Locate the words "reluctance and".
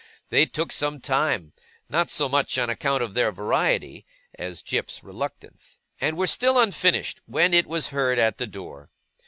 5.03-6.17